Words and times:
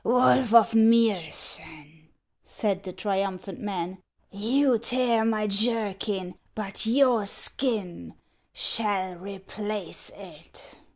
"Wolf 0.03 0.51
of 0.51 0.71
Miosen," 0.73 2.05
said 2.43 2.81
the 2.81 2.91
triumphant 2.91 3.59
man, 3.59 3.99
"you 4.31 4.79
tear 4.79 5.23
my 5.23 5.45
jerkin, 5.45 6.33
but 6.55 6.87
your 6.87 7.27
skin 7.27 8.15
shall 8.51 9.13
replace 9.15 10.09
it." 10.15 10.73